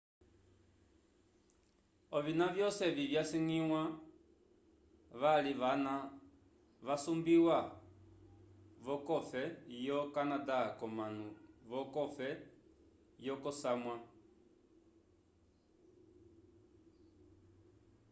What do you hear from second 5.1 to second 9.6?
vali vana vasumbiwa vocofe